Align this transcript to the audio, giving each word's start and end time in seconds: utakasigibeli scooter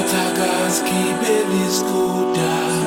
utakasigibeli 0.00 1.64
scooter 1.70 2.79